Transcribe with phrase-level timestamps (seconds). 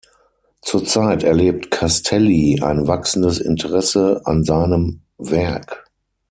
[0.63, 5.85] Zurzeit erlebt Castelli ein wachsendes Interesse an seinem Werk.